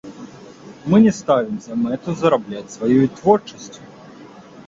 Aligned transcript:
Мы 0.93 0.97
не 1.05 1.11
ставім 1.17 1.59
за 1.65 1.73
мэту 1.83 2.15
зарабляць 2.21 2.73
сваёй 2.77 3.05
творчасцю. 3.19 3.81